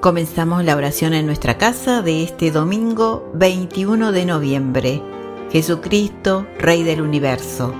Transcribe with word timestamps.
Comenzamos 0.00 0.62
la 0.62 0.76
oración 0.76 1.12
en 1.12 1.26
nuestra 1.26 1.58
casa 1.58 2.02
de 2.02 2.22
este 2.22 2.52
domingo 2.52 3.28
21 3.34 4.12
de 4.12 4.26
noviembre. 4.26 5.02
Jesucristo, 5.50 6.46
Rey 6.56 6.84
del 6.84 7.00
Universo. 7.00 7.74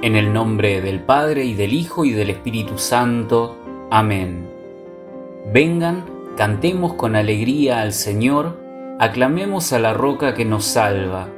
En 0.00 0.16
el 0.16 0.32
nombre 0.32 0.80
del 0.80 1.00
Padre 1.00 1.44
y 1.44 1.52
del 1.52 1.74
Hijo 1.74 2.06
y 2.06 2.12
del 2.12 2.30
Espíritu 2.30 2.78
Santo. 2.78 3.58
Amén. 3.90 4.48
Vengan, 5.52 6.06
cantemos 6.38 6.94
con 6.94 7.14
alegría 7.14 7.82
al 7.82 7.92
Señor, 7.92 8.56
aclamemos 8.98 9.74
a 9.74 9.78
la 9.78 9.92
roca 9.92 10.32
que 10.32 10.46
nos 10.46 10.64
salva, 10.64 11.28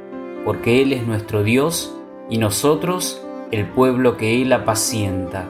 porque 0.45 0.81
Él 0.81 0.93
es 0.93 1.05
nuestro 1.05 1.43
Dios 1.43 1.93
y 2.29 2.37
nosotros 2.37 3.21
el 3.51 3.65
pueblo 3.65 4.15
que 4.15 4.41
Él 4.41 4.53
apacienta. 4.53 5.49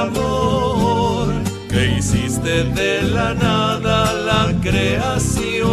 Amor, 0.00 1.26
que 1.68 1.98
hiciste 1.98 2.64
de 2.64 3.02
la 3.02 3.34
nada 3.34 4.12
la 4.12 4.52
creación. 4.62 5.68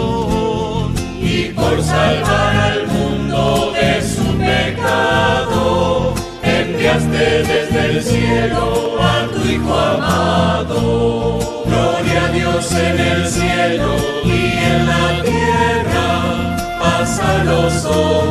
Y 1.20 1.50
por 1.56 1.82
salvar 1.82 2.56
al 2.56 2.88
mundo 2.88 3.72
de 3.74 4.02
su 4.02 4.26
pecado, 4.38 6.14
enviaste 6.44 7.44
desde 7.52 7.86
el 7.92 8.04
cielo 8.04 8.98
a 9.02 9.28
tu 9.34 9.40
Hijo 9.50 9.74
amado. 9.74 11.40
Gloria 11.66 12.26
a 12.26 12.32
Dios 12.32 12.72
en 12.72 13.00
el 13.00 13.28
cielo 13.28 13.96
y 14.24 14.42
en 14.72 14.88
la 14.92 15.24
tierra, 15.24 16.10
paz 16.80 17.20
a 17.20 17.44
los 17.44 17.86
hombres. 17.86 18.27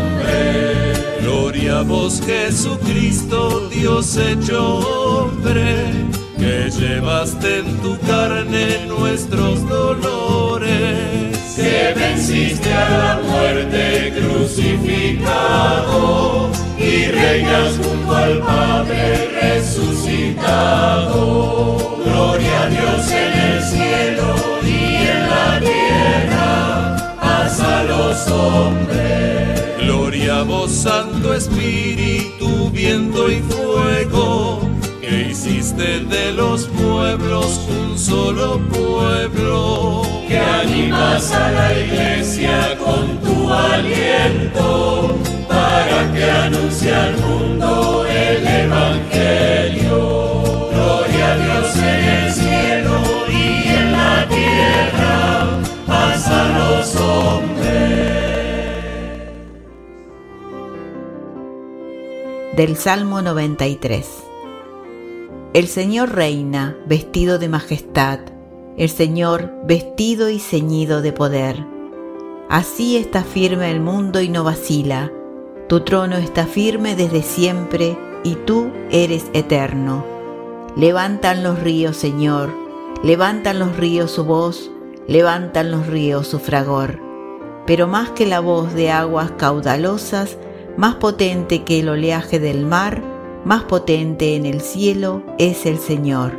A 1.76 1.82
vos, 1.82 2.22
Jesucristo, 2.24 3.68
Dios 3.68 4.16
hecho 4.16 4.78
hombre, 4.78 5.92
que 6.38 6.70
llevaste 6.70 7.58
en 7.58 7.76
tu 7.82 7.98
carne 8.06 8.86
nuestros 8.88 9.68
dolores. 9.68 11.36
que 11.54 11.92
venciste 11.94 12.72
a 12.72 12.88
la 12.88 13.20
muerte 13.22 14.10
crucificado 14.16 15.28
y 16.78 17.08
reinas 17.08 17.76
junto 17.76 18.16
al 18.16 18.38
Padre 18.38 19.28
resucitado. 19.42 20.56
Gloria 22.06 22.62
a 22.62 22.68
Dios 22.70 23.10
en 23.10 23.32
el 23.38 23.62
cielo 23.62 24.34
y 24.64 25.08
en 25.12 25.28
la 25.28 25.60
tierra, 25.60 26.96
paz 27.20 27.60
a 27.60 27.82
los 27.82 28.28
hombres. 28.28 29.65
Gloria 29.78 30.40
a 30.40 30.42
vos, 30.42 30.70
Santo 30.70 31.34
Espíritu, 31.34 32.70
viento 32.70 33.30
y 33.30 33.40
fuego, 33.40 34.60
que 35.00 35.28
hiciste 35.30 36.00
de 36.00 36.32
los 36.32 36.66
pueblos 36.66 37.60
un 37.68 37.98
solo 37.98 38.58
pueblo. 38.68 40.02
que 40.28 40.38
animas 40.38 41.30
a 41.32 41.52
la 41.52 41.78
iglesia 41.78 42.76
con 42.78 43.18
tu 43.18 43.48
aliento 43.48 45.16
para 45.48 46.12
que 46.12 46.30
anuncie 46.30 46.92
al 46.94 47.16
mundo 47.18 48.04
el 48.08 48.46
evangelio. 48.46 49.98
Gloria 50.72 51.32
a 51.32 51.36
Dios 51.36 51.76
en 51.76 52.04
el 52.04 52.32
cielo 52.32 52.98
y 53.28 53.68
en 53.68 53.92
la 53.92 54.26
tierra, 54.28 55.60
paz 55.86 56.26
a 56.26 56.58
los 56.58 56.96
hombres. 56.96 57.45
Del 62.56 62.78
Salmo 62.78 63.20
93. 63.20 64.08
El 65.52 65.66
Señor 65.68 66.14
reina, 66.14 66.74
vestido 66.86 67.38
de 67.38 67.50
majestad, 67.50 68.20
el 68.78 68.88
Señor 68.88 69.52
vestido 69.64 70.30
y 70.30 70.38
ceñido 70.38 71.02
de 71.02 71.12
poder. 71.12 71.66
Así 72.48 72.96
está 72.96 73.24
firme 73.24 73.70
el 73.70 73.80
mundo 73.80 74.22
y 74.22 74.30
no 74.30 74.42
vacila. 74.42 75.12
Tu 75.68 75.80
trono 75.80 76.16
está 76.16 76.46
firme 76.46 76.96
desde 76.96 77.20
siempre 77.20 77.98
y 78.24 78.36
tú 78.36 78.70
eres 78.90 79.26
eterno. 79.34 80.02
Levantan 80.76 81.42
los 81.42 81.60
ríos, 81.60 81.98
Señor, 81.98 82.54
levantan 83.02 83.58
los 83.58 83.76
ríos 83.76 84.12
su 84.12 84.24
voz, 84.24 84.70
levantan 85.06 85.70
los 85.70 85.86
ríos 85.88 86.26
su 86.26 86.38
fragor. 86.38 87.00
Pero 87.66 87.86
más 87.86 88.12
que 88.12 88.24
la 88.24 88.40
voz 88.40 88.72
de 88.72 88.90
aguas 88.90 89.32
caudalosas, 89.32 90.38
más 90.76 90.96
potente 90.96 91.64
que 91.64 91.80
el 91.80 91.88
oleaje 91.88 92.38
del 92.38 92.66
mar, 92.66 93.02
más 93.44 93.64
potente 93.64 94.36
en 94.36 94.44
el 94.44 94.60
cielo 94.60 95.22
es 95.38 95.64
el 95.66 95.78
Señor. 95.78 96.32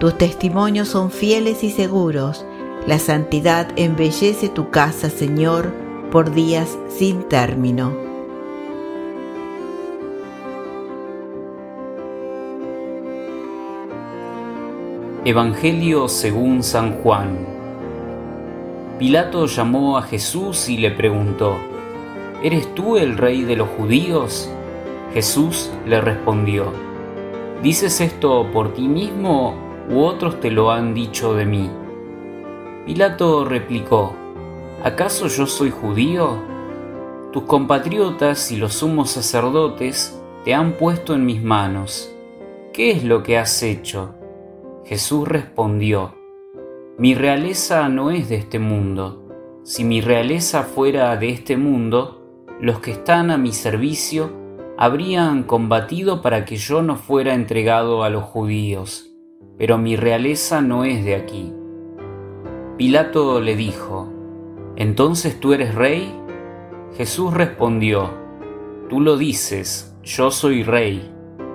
Tus 0.00 0.16
testimonios 0.16 0.88
son 0.88 1.10
fieles 1.10 1.62
y 1.64 1.70
seguros. 1.70 2.44
La 2.86 2.98
santidad 2.98 3.68
embellece 3.76 4.48
tu 4.48 4.70
casa, 4.70 5.10
Señor, 5.10 5.72
por 6.10 6.32
días 6.32 6.78
sin 6.88 7.22
término. 7.24 7.92
Evangelio 15.24 16.08
según 16.08 16.62
San 16.62 16.92
Juan. 17.02 17.36
Pilato 18.98 19.46
llamó 19.46 19.98
a 19.98 20.02
Jesús 20.02 20.68
y 20.68 20.76
le 20.76 20.92
preguntó, 20.92 21.58
¿Eres 22.42 22.74
tú 22.74 22.98
el 22.98 23.16
rey 23.16 23.42
de 23.44 23.56
los 23.56 23.68
judíos? 23.70 24.50
Jesús 25.14 25.70
le 25.86 26.02
respondió, 26.02 26.66
¿dices 27.62 28.02
esto 28.02 28.50
por 28.52 28.74
ti 28.74 28.88
mismo 28.88 29.54
u 29.88 30.00
otros 30.00 30.38
te 30.40 30.50
lo 30.50 30.70
han 30.70 30.92
dicho 30.92 31.34
de 31.34 31.46
mí? 31.46 31.70
Pilato 32.84 33.46
replicó, 33.46 34.14
¿acaso 34.84 35.28
yo 35.28 35.46
soy 35.46 35.70
judío? 35.70 36.42
Tus 37.32 37.44
compatriotas 37.44 38.52
y 38.52 38.56
los 38.56 38.74
sumos 38.74 39.10
sacerdotes 39.10 40.20
te 40.44 40.52
han 40.52 40.72
puesto 40.72 41.14
en 41.14 41.24
mis 41.24 41.42
manos. 41.42 42.14
¿Qué 42.74 42.90
es 42.90 43.02
lo 43.02 43.22
que 43.22 43.38
has 43.38 43.62
hecho? 43.62 44.14
Jesús 44.84 45.26
respondió, 45.26 46.14
Mi 46.98 47.14
realeza 47.14 47.88
no 47.88 48.10
es 48.10 48.28
de 48.28 48.36
este 48.36 48.58
mundo. 48.58 49.22
Si 49.64 49.82
mi 49.82 50.02
realeza 50.02 50.62
fuera 50.62 51.16
de 51.16 51.30
este 51.30 51.56
mundo, 51.56 52.25
los 52.60 52.80
que 52.80 52.92
están 52.92 53.30
a 53.30 53.38
mi 53.38 53.52
servicio 53.52 54.32
habrían 54.78 55.42
combatido 55.42 56.22
para 56.22 56.44
que 56.44 56.56
yo 56.56 56.82
no 56.82 56.96
fuera 56.96 57.34
entregado 57.34 58.02
a 58.02 58.10
los 58.10 58.24
judíos, 58.24 59.10
pero 59.58 59.78
mi 59.78 59.96
realeza 59.96 60.60
no 60.60 60.84
es 60.84 61.04
de 61.04 61.14
aquí. 61.14 61.52
Pilato 62.76 63.40
le 63.40 63.56
dijo, 63.56 64.12
¿Entonces 64.76 65.40
tú 65.40 65.52
eres 65.52 65.74
rey? 65.74 66.14
Jesús 66.96 67.32
respondió, 67.32 68.10
Tú 68.88 69.00
lo 69.00 69.16
dices, 69.16 69.96
yo 70.02 70.30
soy 70.30 70.62
rey, 70.62 71.10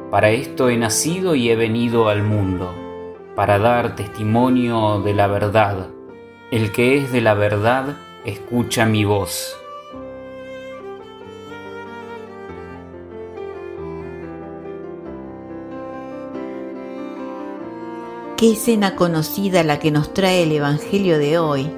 para 0.09 0.31
esto 0.31 0.69
he 0.69 0.77
nacido 0.77 1.35
y 1.35 1.49
he 1.49 1.55
venido 1.55 2.09
al 2.09 2.23
mundo 2.23 2.73
para 3.35 3.59
dar 3.59 3.95
testimonio 3.95 5.01
de 5.01 5.13
la 5.13 5.27
verdad. 5.27 5.89
El 6.51 6.71
que 6.71 6.97
es 6.97 7.11
de 7.11 7.21
la 7.21 7.33
verdad, 7.33 7.97
escucha 8.25 8.85
mi 8.85 9.05
voz. 9.05 9.60
Qué 18.41 18.53
escena 18.53 18.95
conocida 18.95 19.63
la 19.63 19.77
que 19.77 19.91
nos 19.91 20.15
trae 20.15 20.41
el 20.41 20.51
Evangelio 20.51 21.19
de 21.19 21.37
hoy. 21.37 21.71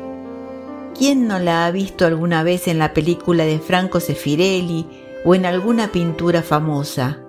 ¿Quién 0.98 1.28
no 1.28 1.38
la 1.38 1.66
ha 1.66 1.72
visto 1.72 2.06
alguna 2.06 2.42
vez 2.42 2.70
en 2.70 2.80
la 2.80 2.94
película 2.94 3.44
de 3.44 3.60
Franco 3.60 4.00
Sefirelli 4.00 4.88
o 5.26 5.36
en 5.36 5.46
alguna 5.46 5.92
pintura 5.92 6.42
famosa? 6.42 7.20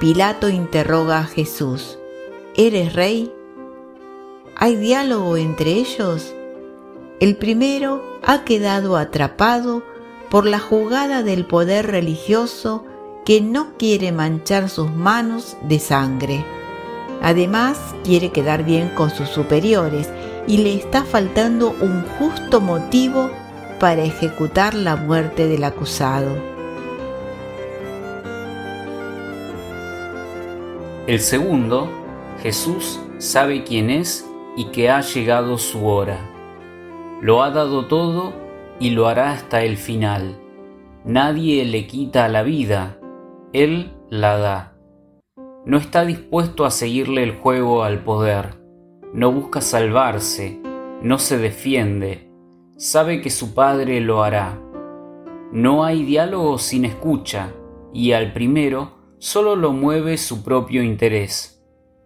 Pilato 0.00 0.48
interroga 0.48 1.20
a 1.20 1.24
Jesús, 1.24 2.00
¿eres 2.56 2.94
rey? 2.94 3.32
¿Hay 4.56 4.74
diálogo 4.74 5.36
entre 5.36 5.74
ellos? 5.74 6.34
El 7.20 7.36
primero 7.36 8.02
ha 8.24 8.42
quedado 8.42 8.96
atrapado 8.96 9.84
por 10.30 10.46
la 10.46 10.58
jugada 10.58 11.22
del 11.22 11.46
poder 11.46 11.86
religioso 11.86 12.84
que 13.24 13.40
no 13.40 13.76
quiere 13.78 14.10
manchar 14.10 14.68
sus 14.68 14.90
manos 14.90 15.56
de 15.62 15.78
sangre. 15.78 16.57
Además, 17.22 17.94
quiere 18.04 18.30
quedar 18.30 18.64
bien 18.64 18.90
con 18.90 19.10
sus 19.10 19.28
superiores 19.28 20.10
y 20.46 20.58
le 20.58 20.74
está 20.74 21.04
faltando 21.04 21.74
un 21.80 22.02
justo 22.18 22.60
motivo 22.60 23.30
para 23.80 24.02
ejecutar 24.02 24.74
la 24.74 24.96
muerte 24.96 25.46
del 25.46 25.64
acusado. 25.64 26.36
El 31.06 31.20
segundo, 31.20 31.90
Jesús 32.42 33.00
sabe 33.18 33.64
quién 33.64 33.90
es 33.90 34.28
y 34.56 34.66
que 34.66 34.90
ha 34.90 35.00
llegado 35.00 35.58
su 35.58 35.86
hora. 35.86 36.18
Lo 37.20 37.42
ha 37.42 37.50
dado 37.50 37.86
todo 37.86 38.32
y 38.78 38.90
lo 38.90 39.08
hará 39.08 39.32
hasta 39.32 39.62
el 39.62 39.76
final. 39.76 40.38
Nadie 41.04 41.64
le 41.64 41.86
quita 41.86 42.28
la 42.28 42.42
vida, 42.42 42.98
Él 43.52 43.92
la 44.10 44.36
da. 44.36 44.77
No 45.64 45.76
está 45.76 46.04
dispuesto 46.04 46.64
a 46.64 46.70
seguirle 46.70 47.22
el 47.22 47.36
juego 47.36 47.82
al 47.84 48.02
poder, 48.02 48.58
no 49.12 49.32
busca 49.32 49.60
salvarse, 49.60 50.60
no 51.02 51.18
se 51.18 51.38
defiende, 51.38 52.30
sabe 52.76 53.20
que 53.20 53.30
su 53.30 53.54
Padre 53.54 54.00
lo 54.00 54.22
hará. 54.22 54.60
No 55.52 55.84
hay 55.84 56.04
diálogo 56.04 56.58
sin 56.58 56.84
escucha, 56.84 57.52
y 57.92 58.12
al 58.12 58.32
primero 58.32 58.92
solo 59.18 59.56
lo 59.56 59.72
mueve 59.72 60.16
su 60.18 60.44
propio 60.44 60.82
interés. 60.82 61.64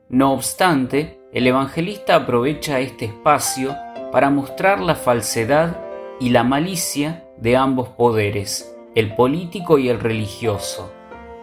No 0.08 0.32
obstante, 0.32 1.20
el 1.32 1.46
evangelista 1.46 2.16
aprovecha 2.16 2.80
este 2.80 3.06
espacio 3.06 3.74
para 4.12 4.30
mostrar 4.30 4.80
la 4.80 4.94
falsedad 4.94 5.76
y 6.20 6.30
la 6.30 6.44
malicia 6.44 7.24
de 7.38 7.56
ambos 7.56 7.88
poderes, 7.88 8.76
el 8.94 9.14
político 9.14 9.78
y 9.78 9.88
el 9.88 9.98
religioso, 9.98 10.92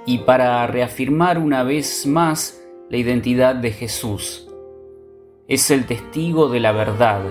y 0.06 0.20
para 0.20 0.66
reafirmar 0.68 1.38
una 1.38 1.64
vez 1.64 2.06
más 2.06 2.62
la 2.90 2.98
identidad 2.98 3.56
de 3.56 3.72
Jesús. 3.72 4.48
Es 5.48 5.72
el 5.72 5.86
testigo 5.86 6.50
de 6.50 6.60
la 6.60 6.72
verdad, 6.72 7.22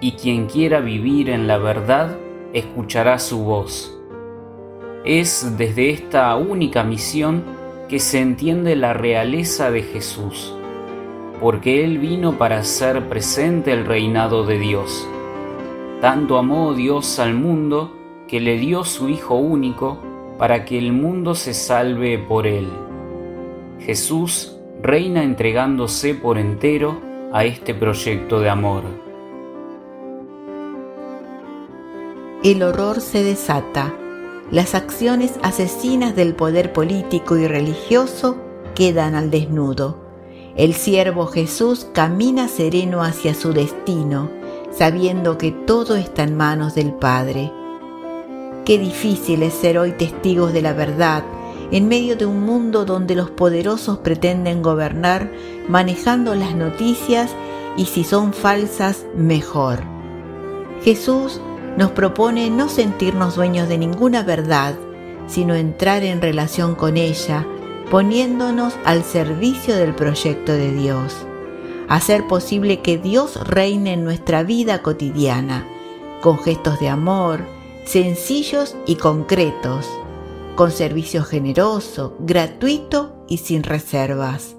y 0.00 0.12
quien 0.12 0.46
quiera 0.46 0.80
vivir 0.80 1.30
en 1.30 1.46
la 1.46 1.58
verdad 1.58 2.16
escuchará 2.52 3.18
su 3.18 3.44
voz. 3.44 3.98
Es 5.04 5.56
desde 5.58 5.90
esta 5.90 6.34
única 6.36 6.84
misión 6.84 7.44
que 7.88 7.98
se 7.98 8.20
entiende 8.20 8.76
la 8.76 8.92
realeza 8.92 9.70
de 9.70 9.82
Jesús, 9.82 10.54
porque 11.40 11.84
Él 11.84 11.98
vino 11.98 12.38
para 12.38 12.58
hacer 12.58 13.08
presente 13.08 13.72
el 13.72 13.84
reinado 13.84 14.44
de 14.44 14.58
Dios 14.58 15.06
tanto 16.04 16.36
amó 16.36 16.74
Dios 16.74 17.18
al 17.18 17.32
mundo 17.32 17.96
que 18.28 18.38
le 18.38 18.58
dio 18.58 18.84
su 18.84 19.08
Hijo 19.08 19.36
único 19.36 19.96
para 20.38 20.64
que 20.64 20.78
el 20.78 20.92
mundo 20.92 21.34
se 21.34 21.54
salve 21.54 22.18
por 22.18 22.46
él. 22.46 22.68
Jesús 23.80 24.56
reina 24.82 25.22
entregándose 25.22 26.14
por 26.14 26.38
entero 26.38 27.00
a 27.32 27.44
este 27.44 27.74
proyecto 27.74 28.40
de 28.40 28.48
amor. 28.48 28.82
El 32.42 32.62
horror 32.62 33.00
se 33.00 33.22
desata. 33.22 33.94
Las 34.50 34.74
acciones 34.74 35.38
asesinas 35.42 36.14
del 36.14 36.34
poder 36.34 36.72
político 36.72 37.36
y 37.36 37.46
religioso 37.46 38.36
quedan 38.74 39.14
al 39.14 39.30
desnudo. 39.30 40.04
El 40.56 40.74
siervo 40.74 41.26
Jesús 41.26 41.86
camina 41.92 42.48
sereno 42.48 43.02
hacia 43.02 43.34
su 43.34 43.52
destino 43.52 44.30
sabiendo 44.76 45.38
que 45.38 45.52
todo 45.52 45.96
está 45.96 46.24
en 46.24 46.36
manos 46.36 46.74
del 46.74 46.92
Padre. 46.92 47.52
Qué 48.64 48.78
difícil 48.78 49.42
es 49.42 49.54
ser 49.54 49.78
hoy 49.78 49.92
testigos 49.92 50.52
de 50.52 50.62
la 50.62 50.72
verdad 50.72 51.24
en 51.70 51.88
medio 51.88 52.16
de 52.16 52.26
un 52.26 52.40
mundo 52.40 52.84
donde 52.84 53.14
los 53.14 53.30
poderosos 53.30 53.98
pretenden 53.98 54.62
gobernar 54.62 55.30
manejando 55.68 56.34
las 56.34 56.54
noticias 56.54 57.34
y 57.76 57.86
si 57.86 58.04
son 58.04 58.32
falsas, 58.32 59.06
mejor. 59.16 59.80
Jesús 60.82 61.40
nos 61.76 61.90
propone 61.90 62.50
no 62.50 62.68
sentirnos 62.68 63.36
dueños 63.36 63.68
de 63.68 63.78
ninguna 63.78 64.22
verdad, 64.22 64.74
sino 65.26 65.54
entrar 65.54 66.02
en 66.04 66.20
relación 66.20 66.74
con 66.74 66.96
ella, 66.96 67.46
poniéndonos 67.90 68.74
al 68.84 69.02
servicio 69.02 69.74
del 69.74 69.94
proyecto 69.94 70.52
de 70.52 70.72
Dios 70.72 71.26
hacer 71.88 72.26
posible 72.26 72.80
que 72.80 72.98
Dios 72.98 73.36
reine 73.46 73.92
en 73.92 74.04
nuestra 74.04 74.42
vida 74.42 74.82
cotidiana, 74.82 75.66
con 76.22 76.38
gestos 76.38 76.80
de 76.80 76.88
amor, 76.88 77.44
sencillos 77.84 78.76
y 78.86 78.96
concretos, 78.96 79.88
con 80.56 80.70
servicio 80.70 81.22
generoso, 81.22 82.16
gratuito 82.20 83.24
y 83.28 83.38
sin 83.38 83.62
reservas. 83.62 84.56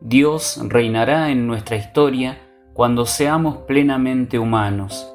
Dios 0.00 0.60
reinará 0.68 1.30
en 1.30 1.46
nuestra 1.46 1.76
historia 1.76 2.38
cuando 2.74 3.06
seamos 3.06 3.58
plenamente 3.66 4.38
humanos. 4.38 5.08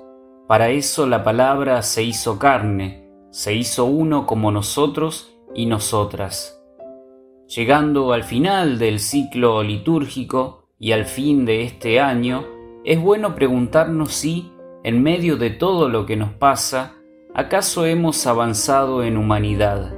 Para 0.48 0.70
eso 0.70 1.06
la 1.06 1.24
palabra 1.24 1.82
se 1.82 2.04
hizo 2.04 2.40
carne, 2.40 3.12
se 3.32 3.54
hizo 3.54 3.86
uno 3.86 4.26
como 4.26 4.52
nosotros 4.52 5.38
y 5.54 5.66
nosotras. 5.66 6.64
Llegando 7.48 8.14
al 8.14 8.24
final 8.24 8.80
del 8.80 9.00
ciclo 9.00 9.62
litúrgico 9.62 10.70
y 10.80 10.94
al 10.94 11.06
fin 11.06 11.46
de 11.46 11.64
este 11.64 12.00
año, 12.00 12.57
es 12.88 13.02
bueno 13.02 13.36
preguntarnos 13.36 14.14
si, 14.14 14.54
en 14.82 15.04
medio 15.04 15.36
de 15.36 15.50
todo 15.50 15.90
lo 15.90 16.06
que 16.06 16.16
nos 16.16 16.32
pasa, 16.32 16.96
¿acaso 17.34 17.86
hemos 17.86 18.26
avanzado 18.26 19.04
en 19.04 19.18
humanidad? 19.18 19.94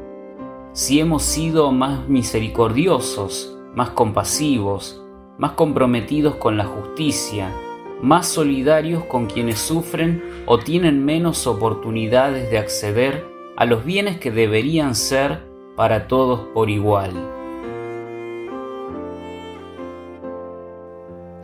Si 0.73 0.99
hemos 0.99 1.21
sido 1.21 1.71
más 1.71 2.09
misericordiosos, 2.09 3.55
más 3.75 3.91
compasivos, 3.91 5.05
más 5.37 5.51
comprometidos 5.51 6.37
con 6.37 6.57
la 6.57 6.65
justicia, 6.65 7.53
más 8.01 8.27
solidarios 8.27 9.03
con 9.03 9.27
quienes 9.27 9.59
sufren 9.59 10.23
o 10.47 10.57
tienen 10.57 11.05
menos 11.05 11.45
oportunidades 11.45 12.49
de 12.49 12.57
acceder 12.57 13.23
a 13.55 13.65
los 13.65 13.85
bienes 13.85 14.17
que 14.17 14.31
deberían 14.31 14.95
ser 14.95 15.47
para 15.75 16.07
todos 16.07 16.47
por 16.55 16.71
igual. 16.71 17.38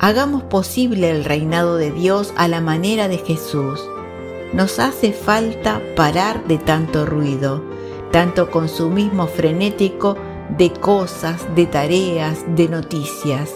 Hagamos 0.05 0.43
posible 0.43 1.09
el 1.09 1.25
reinado 1.25 1.77
de 1.77 1.89
Dios 1.89 2.31
a 2.37 2.47
la 2.47 2.61
manera 2.61 3.07
de 3.07 3.17
Jesús. 3.17 3.83
Nos 4.53 4.77
hace 4.77 5.13
falta 5.13 5.81
parar 5.95 6.45
de 6.45 6.59
tanto 6.59 7.07
ruido, 7.07 7.63
tanto 8.11 8.51
consumismo 8.51 9.25
frenético 9.25 10.15
de 10.59 10.71
cosas, 10.71 11.47
de 11.55 11.65
tareas, 11.65 12.45
de 12.55 12.69
noticias, 12.69 13.51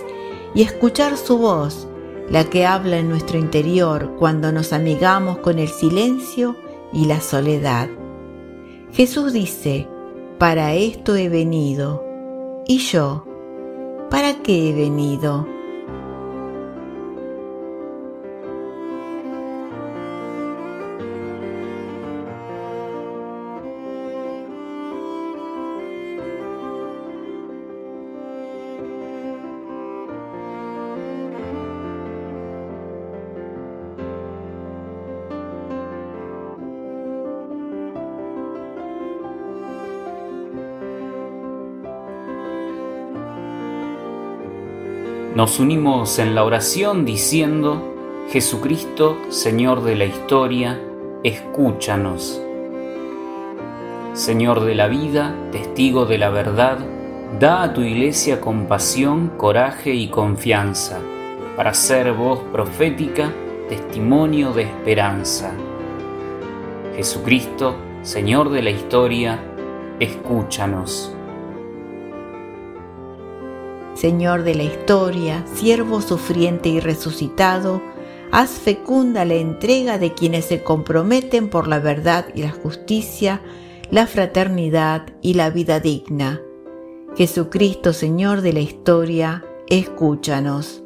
y 0.56 0.64
escuchar 0.64 1.18
su 1.18 1.38
voz, 1.38 1.88
la 2.32 2.46
que 2.46 2.66
habla 2.66 2.98
en 2.98 3.10
nuestro 3.10 3.38
interior 3.38 4.16
cuando 4.18 4.52
nos 4.52 4.74
amigamos 4.74 5.38
con 5.38 5.60
el 5.60 5.68
silencio 5.68 6.56
y 6.92 7.06
la 7.06 7.22
soledad. 7.22 7.90
Jesús 8.92 9.34
dice, 9.34 9.88
para 10.40 10.74
esto 10.74 11.16
he 11.16 11.30
venido. 11.30 12.04
¿Y 12.66 12.80
yo? 12.80 13.28
¿Para 14.10 14.42
qué 14.42 14.72
he 14.72 14.74
venido? 14.74 15.59
Nos 45.40 45.58
unimos 45.58 46.20
en 46.20 46.36
la 46.36 46.44
oración 46.44 47.06
diciendo, 47.06 47.96
Jesucristo, 48.30 49.18
Señor 49.30 49.86
de 49.86 49.96
la 49.96 50.04
historia, 50.04 50.78
escúchanos. 51.24 52.42
Señor 54.12 54.60
de 54.66 54.76
la 54.76 54.90
vida, 54.90 55.34
testigo 55.54 56.06
de 56.06 56.18
la 56.18 56.30
verdad, 56.30 56.80
Da 57.40 57.64
a 57.64 57.74
tu 57.74 57.80
iglesia 57.80 58.42
compasión, 58.42 59.32
coraje 59.38 59.94
y 59.94 60.10
confianza 60.10 61.00
para 61.56 61.74
ser 61.74 62.12
voz 62.12 62.42
profética, 62.52 63.32
testimonio 63.70 64.52
de 64.52 64.64
esperanza. 64.64 65.54
Jesucristo, 66.98 67.78
Señor 68.02 68.50
de 68.50 68.62
la 68.62 68.72
historia, 68.72 69.40
escúchanos. 70.02 71.16
Señor 74.00 74.44
de 74.44 74.56
la 74.56 74.64
historia, 74.64 75.46
siervo 75.56 76.00
sufriente 76.00 76.70
y 76.70 76.80
resucitado, 76.80 77.82
haz 78.32 78.52
fecunda 78.52 79.26
la 79.26 79.34
entrega 79.34 79.98
de 79.98 80.14
quienes 80.14 80.46
se 80.46 80.64
comprometen 80.64 81.50
por 81.50 81.68
la 81.68 81.80
verdad 81.80 82.28
y 82.34 82.44
la 82.44 82.52
justicia, 82.52 83.42
la 83.92 84.08
fraternidad 84.08 85.08
y 85.22 85.34
la 85.34 85.50
vida 85.50 85.82
digna. 85.82 86.40
Jesucristo, 87.18 87.92
Señor 87.92 88.40
de 88.40 88.54
la 88.54 88.62
historia, 88.62 89.44
escúchanos. 89.68 90.82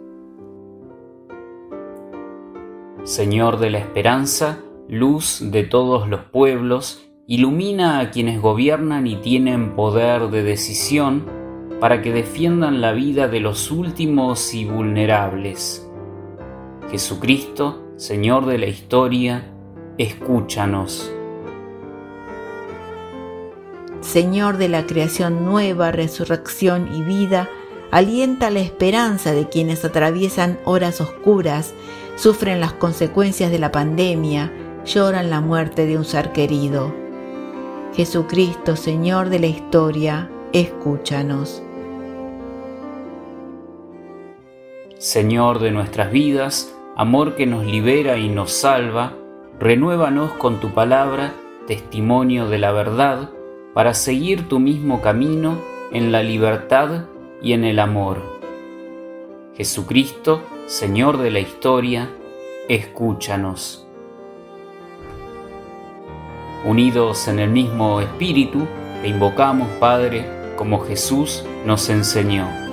Señor 3.04 3.60
de 3.60 3.70
la 3.70 3.78
esperanza, 3.78 4.58
luz 4.88 5.52
de 5.52 5.62
todos 5.62 6.10
los 6.10 6.22
pueblos, 6.22 7.04
ilumina 7.28 8.00
a 8.00 8.10
quienes 8.10 8.42
gobiernan 8.42 9.06
y 9.06 9.18
tienen 9.18 9.76
poder 9.76 10.32
de 10.32 10.42
decisión 10.42 11.43
para 11.84 12.02
que 12.02 12.14
defiendan 12.14 12.80
la 12.80 12.94
vida 12.94 13.28
de 13.28 13.42
los 13.42 13.70
últimos 13.70 14.54
y 14.54 14.64
vulnerables. 14.64 15.86
Jesucristo, 16.90 17.84
Señor 17.98 18.46
de 18.46 18.58
la 18.58 18.68
historia, 18.68 19.52
escúchanos. 19.98 21.12
Señor 24.00 24.56
de 24.56 24.70
la 24.70 24.86
creación 24.86 25.44
nueva, 25.44 25.92
resurrección 25.92 26.88
y 26.96 27.02
vida, 27.02 27.50
alienta 27.92 28.50
la 28.50 28.62
esperanza 28.62 29.34
de 29.34 29.50
quienes 29.50 29.84
atraviesan 29.84 30.60
horas 30.64 31.02
oscuras, 31.02 31.74
sufren 32.16 32.62
las 32.62 32.72
consecuencias 32.72 33.52
de 33.52 33.60
la 33.60 33.74
pandemia, 33.74 34.54
lloran 34.86 35.30
la 35.30 35.42
muerte 35.42 35.86
de 35.86 35.98
un 35.98 36.06
ser 36.06 36.32
querido. 36.32 36.96
Jesucristo, 37.94 38.78
Señor 38.78 39.28
de 39.28 39.40
la 39.40 39.48
historia, 39.48 40.32
escúchanos. 40.54 41.62
Señor 45.04 45.60
de 45.60 45.72
nuestras 45.72 46.14
vidas, 46.14 46.74
amor 46.96 47.36
que 47.36 47.46
nos 47.46 47.66
libera 47.66 48.18
y 48.18 48.30
nos 48.30 48.54
salva, 48.54 49.12
renuévanos 49.60 50.32
con 50.32 50.62
tu 50.62 50.70
palabra, 50.70 51.34
testimonio 51.68 52.48
de 52.48 52.58
la 52.58 52.72
verdad, 52.72 53.30
para 53.74 53.96
seguir 53.96 54.48
tu 54.48 54.62
mismo 54.62 55.02
camino 55.02 55.58
en 55.92 56.14
la 56.14 56.24
libertad 56.24 57.08
y 57.42 57.52
en 57.52 57.66
el 57.66 57.80
amor. 57.80 58.22
Jesucristo, 59.58 60.42
Señor 60.68 61.18
de 61.18 61.32
la 61.32 61.40
historia, 61.42 62.10
escúchanos. 62.70 63.86
Unidos 66.64 67.28
en 67.28 67.40
el 67.40 67.50
mismo 67.50 68.00
Espíritu, 68.00 68.66
te 69.02 69.10
invocamos, 69.10 69.68
Padre, 69.82 70.26
como 70.56 70.80
Jesús 70.80 71.44
nos 71.66 71.90
enseñó. 71.90 72.73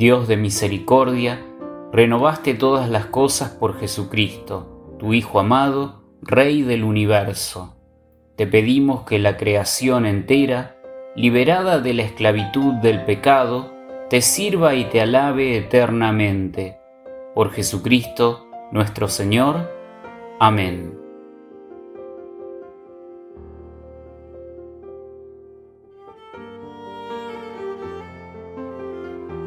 Dios 0.00 0.28
de 0.28 0.38
misericordia, 0.38 1.44
renovaste 1.92 2.54
todas 2.54 2.88
las 2.88 3.04
cosas 3.04 3.50
por 3.50 3.78
Jesucristo, 3.78 4.96
tu 4.98 5.12
Hijo 5.12 5.38
amado, 5.38 6.00
Rey 6.22 6.62
del 6.62 6.84
universo. 6.84 7.76
Te 8.34 8.46
pedimos 8.46 9.02
que 9.02 9.18
la 9.18 9.36
creación 9.36 10.06
entera, 10.06 10.78
liberada 11.14 11.80
de 11.80 11.92
la 11.92 12.04
esclavitud 12.04 12.76
del 12.76 13.04
pecado, 13.04 13.74
te 14.08 14.22
sirva 14.22 14.74
y 14.74 14.86
te 14.86 15.02
alabe 15.02 15.58
eternamente. 15.58 16.78
Por 17.34 17.50
Jesucristo, 17.50 18.46
nuestro 18.72 19.06
Señor. 19.06 19.70
Amén. 20.38 20.99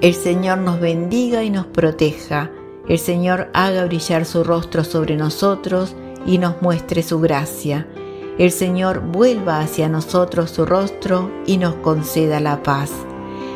El 0.04 0.16
Señor 0.16 0.58
nos 0.58 0.82
bendiga 0.82 1.46
y 1.46 1.50
nos 1.50 1.66
proteja. 1.66 2.52
El 2.90 3.00
Señor 3.00 3.50
haga 3.54 3.86
brillar 3.86 4.26
su 4.26 4.44
rostro 4.44 4.84
sobre 4.84 5.16
nosotros 5.16 5.96
y 6.26 6.40
nos 6.40 6.62
muestre 6.62 7.04
su 7.04 7.22
gracia. 7.22 7.88
El 8.38 8.52
Señor 8.52 9.00
vuelva 9.00 9.62
hacia 9.62 9.88
nosotros 9.88 10.52
su 10.52 10.66
rostro 10.66 11.32
y 11.46 11.56
nos 11.56 11.76
conceda 11.76 12.42
la 12.42 12.62
paz. 12.64 12.92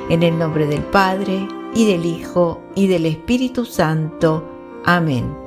En 0.10 0.24
el 0.24 0.40
nombre 0.40 0.68
del 0.68 0.84
Padre, 0.84 1.50
y 1.76 1.86
del 1.86 2.06
Hijo, 2.06 2.62
y 2.76 2.88
del 2.88 3.08
Espíritu 3.08 3.66
Santo. 3.66 4.50
Amén. 4.86 5.47